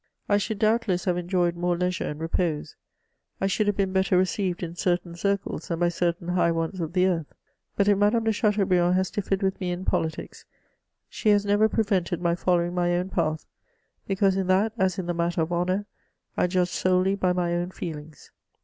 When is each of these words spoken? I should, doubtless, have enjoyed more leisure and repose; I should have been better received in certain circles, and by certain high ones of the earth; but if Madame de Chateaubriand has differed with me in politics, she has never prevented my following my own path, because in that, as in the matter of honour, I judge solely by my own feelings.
I 0.27 0.37
should, 0.37 0.57
doubtless, 0.57 1.05
have 1.05 1.15
enjoyed 1.15 1.55
more 1.55 1.77
leisure 1.77 2.07
and 2.09 2.19
repose; 2.19 2.75
I 3.39 3.45
should 3.45 3.67
have 3.67 3.77
been 3.77 3.93
better 3.93 4.17
received 4.17 4.63
in 4.63 4.75
certain 4.75 5.13
circles, 5.15 5.69
and 5.69 5.79
by 5.79 5.89
certain 5.89 6.29
high 6.29 6.49
ones 6.49 6.79
of 6.81 6.93
the 6.93 7.05
earth; 7.05 7.31
but 7.75 7.87
if 7.87 7.95
Madame 7.95 8.23
de 8.23 8.31
Chateaubriand 8.31 8.95
has 8.95 9.11
differed 9.11 9.43
with 9.43 9.59
me 9.61 9.69
in 9.69 9.85
politics, 9.85 10.43
she 11.07 11.29
has 11.29 11.45
never 11.45 11.69
prevented 11.69 12.19
my 12.19 12.33
following 12.33 12.73
my 12.73 12.95
own 12.97 13.09
path, 13.09 13.45
because 14.07 14.35
in 14.35 14.47
that, 14.47 14.73
as 14.75 14.97
in 14.97 15.05
the 15.05 15.13
matter 15.13 15.41
of 15.41 15.53
honour, 15.53 15.85
I 16.35 16.47
judge 16.47 16.69
solely 16.69 17.13
by 17.13 17.31
my 17.31 17.53
own 17.53 17.69
feelings. 17.69 18.31